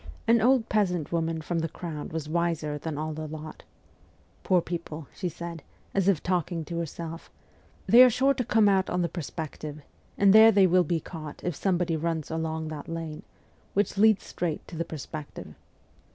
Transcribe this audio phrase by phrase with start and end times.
[0.27, 3.61] An old peasant woman from the crowd was wiser than all the lot.'
[4.43, 5.61] Poor people/ she said,
[5.93, 7.29] as if talking to herself,'
[7.87, 9.83] they are sure to come out on, the Perspective,
[10.17, 13.21] and there they will be caught if somebody runs along that lane,
[13.75, 15.53] which leads straight to the Perspective.'